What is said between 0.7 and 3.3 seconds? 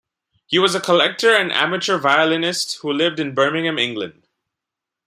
a collector and amateur violinist who lived